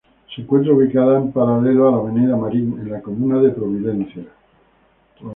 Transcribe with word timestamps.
Se 0.35 0.41
encuentra 0.41 0.73
ubicada 0.73 1.19
en 1.19 1.31
paralela 1.31 1.87
a 1.87 1.91
la 1.91 1.97
Avenida 1.97 2.35
Marín, 2.35 2.73
en 2.79 2.89
la 2.91 3.03
comuna 3.03 3.39
de 3.39 3.51
Providencia. 3.51 4.25